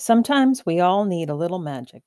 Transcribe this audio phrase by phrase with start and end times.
[0.00, 2.02] Sometimes we all need a little magic.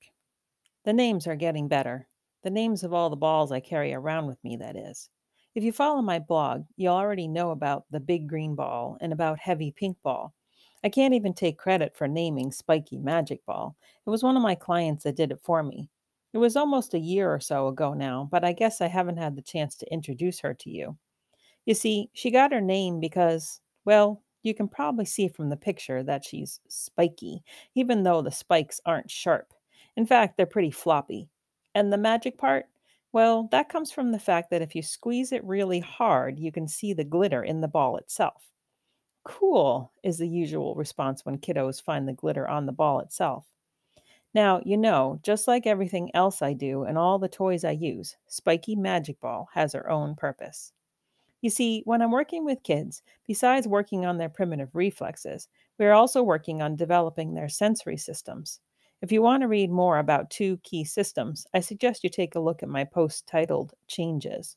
[0.84, 2.08] The names are getting better.
[2.42, 5.12] The names of all the balls I carry around with me, that is.
[5.54, 9.38] If you follow my blog, you already know about the big green ball and about
[9.38, 10.34] heavy pink ball.
[10.84, 13.76] I can't even take credit for naming Spiky Magic Ball.
[14.07, 15.87] It was one of my clients that did it for me.
[16.33, 19.35] It was almost a year or so ago now, but I guess I haven't had
[19.35, 20.97] the chance to introduce her to you.
[21.67, 26.03] You see, she got her name because, well, you can probably see from the picture
[26.03, 27.43] that she's spiky,
[27.75, 29.53] even though the spikes aren't sharp.
[29.95, 31.29] In fact, they're pretty floppy.
[31.75, 32.65] And the magic part?
[33.11, 36.67] Well, that comes from the fact that if you squeeze it really hard, you can
[36.67, 38.51] see the glitter in the ball itself.
[39.23, 43.45] Cool is the usual response when kiddos find the glitter on the ball itself.
[44.34, 48.17] Now, you know, just like everything else I do and all the toys I use,
[48.27, 50.73] Spiky Magic Ball has her own purpose.
[51.43, 55.91] You see, when I'm working with kids, besides working on their primitive reflexes, we are
[55.91, 58.61] also working on developing their sensory systems.
[59.01, 62.40] If you want to read more about two key systems, I suggest you take a
[62.40, 64.56] look at my post titled Changes.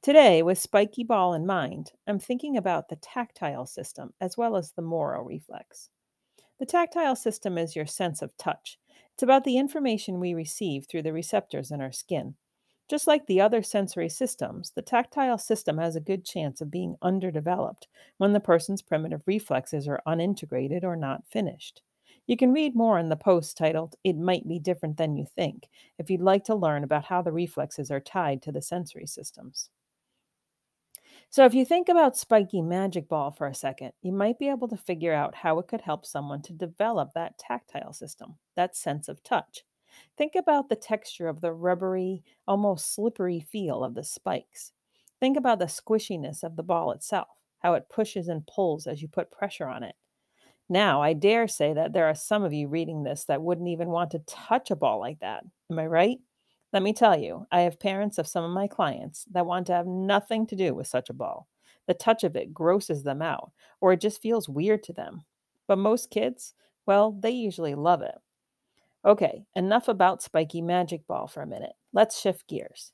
[0.00, 4.72] Today, with Spiky Ball in mind, I'm thinking about the tactile system as well as
[4.72, 5.90] the Moro reflex.
[6.58, 8.78] The tactile system is your sense of touch.
[9.12, 12.36] It's about the information we receive through the receptors in our skin.
[12.90, 16.96] Just like the other sensory systems, the tactile system has a good chance of being
[17.00, 17.86] underdeveloped
[18.18, 21.82] when the person's primitive reflexes are unintegrated or not finished.
[22.26, 25.68] You can read more in the post titled It Might Be Different Than You Think
[25.98, 29.70] if you'd like to learn about how the reflexes are tied to the sensory systems.
[31.30, 34.68] So, if you think about Spiky Magic Ball for a second, you might be able
[34.68, 39.08] to figure out how it could help someone to develop that tactile system, that sense
[39.08, 39.64] of touch.
[40.16, 44.72] Think about the texture of the rubbery, almost slippery feel of the spikes.
[45.20, 47.28] Think about the squishiness of the ball itself,
[47.60, 49.96] how it pushes and pulls as you put pressure on it.
[50.68, 53.88] Now, I dare say that there are some of you reading this that wouldn't even
[53.90, 55.44] want to touch a ball like that.
[55.70, 56.18] Am I right?
[56.72, 59.72] Let me tell you, I have parents of some of my clients that want to
[59.72, 61.48] have nothing to do with such a ball.
[61.88, 63.50] The touch of it grosses them out,
[63.80, 65.24] or it just feels weird to them.
[65.66, 66.54] But most kids,
[66.86, 68.14] well, they usually love it.
[69.04, 71.72] Okay, enough about spiky magic ball for a minute.
[71.92, 72.92] Let's shift gears.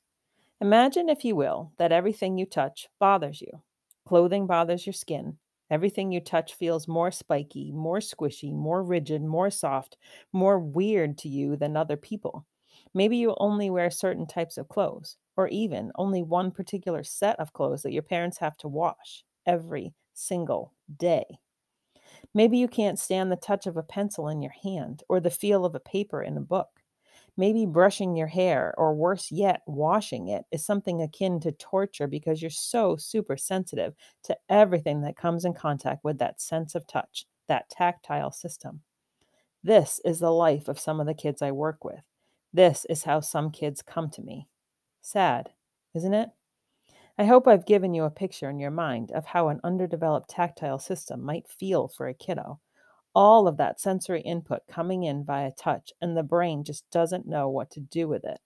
[0.61, 3.63] Imagine, if you will, that everything you touch bothers you.
[4.05, 5.39] Clothing bothers your skin.
[5.71, 9.97] Everything you touch feels more spiky, more squishy, more rigid, more soft,
[10.33, 12.45] more weird to you than other people.
[12.93, 17.53] Maybe you only wear certain types of clothes, or even only one particular set of
[17.53, 21.25] clothes that your parents have to wash every single day.
[22.33, 25.65] Maybe you can't stand the touch of a pencil in your hand or the feel
[25.65, 26.69] of a paper in a book.
[27.35, 32.41] Maybe brushing your hair, or worse yet, washing it, is something akin to torture because
[32.41, 33.93] you're so super sensitive
[34.23, 38.81] to everything that comes in contact with that sense of touch, that tactile system.
[39.63, 42.01] This is the life of some of the kids I work with.
[42.53, 44.47] This is how some kids come to me.
[45.01, 45.51] Sad,
[45.93, 46.29] isn't it?
[47.19, 50.79] I hope I've given you a picture in your mind of how an underdeveloped tactile
[50.79, 52.59] system might feel for a kiddo.
[53.13, 57.49] All of that sensory input coming in via touch, and the brain just doesn't know
[57.49, 58.41] what to do with it.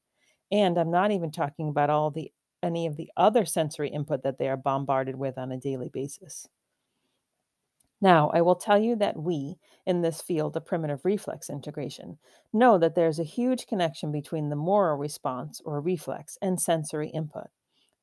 [0.51, 2.33] And I'm not even talking about all the
[2.63, 6.47] any of the other sensory input that they are bombarded with on a daily basis.
[8.01, 12.17] Now, I will tell you that we, in this field of primitive reflex integration,
[12.51, 17.47] know that there's a huge connection between the Moro response or reflex and sensory input.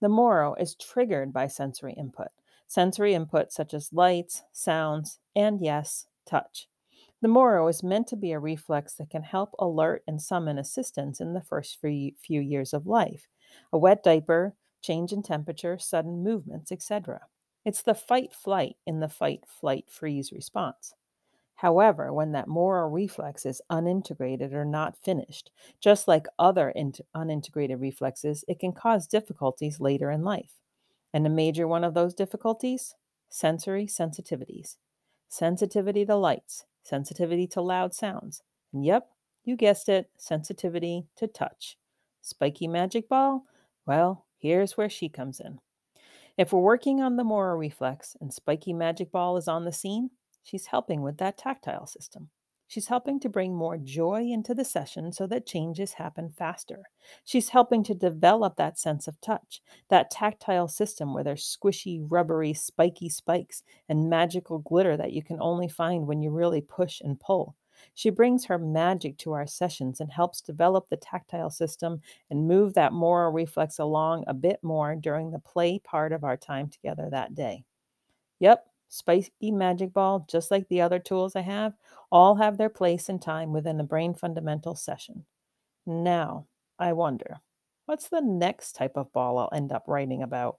[0.00, 2.28] The Moro is triggered by sensory input,
[2.66, 6.68] sensory input such as lights, sounds, and yes, touch.
[7.20, 11.20] The Moro is meant to be a reflex that can help alert and summon assistance
[11.20, 13.26] in the first few years of life
[13.72, 17.26] a wet diaper, change in temperature, sudden movements, etc.
[17.64, 20.94] It's the fight flight in the fight flight freeze response.
[21.58, 26.72] However, when that Moro reflex is unintegrated or not finished, just like other
[27.16, 30.52] unintegrated reflexes, it can cause difficulties later in life.
[31.12, 32.94] And a major one of those difficulties?
[33.28, 34.76] Sensory sensitivities.
[35.28, 38.44] Sensitivity to lights, sensitivity to loud sounds.
[38.72, 39.08] And yep,
[39.44, 41.76] you guessed it, sensitivity to touch.
[42.20, 43.46] Spiky magic ball?
[43.84, 45.58] Well, here's where she comes in.
[46.36, 50.10] If we're working on the Moro reflex and Spiky Magic Ball is on the scene,
[50.42, 52.30] She's helping with that tactile system.
[52.66, 56.90] She's helping to bring more joy into the session so that changes happen faster.
[57.24, 62.52] She's helping to develop that sense of touch, that tactile system where there's squishy, rubbery,
[62.52, 67.18] spiky spikes and magical glitter that you can only find when you really push and
[67.18, 67.56] pull.
[67.94, 72.74] She brings her magic to our sessions and helps develop the tactile system and move
[72.74, 77.08] that Moro reflex along a bit more during the play part of our time together
[77.10, 77.64] that day.
[78.40, 81.74] Yep, Spiky Magic Ball, just like the other tools I have,
[82.10, 85.26] all have their place and time within the Brain fundamental session.
[85.86, 86.46] Now,
[86.78, 87.40] I wonder,
[87.86, 90.58] what's the next type of ball I'll end up writing about?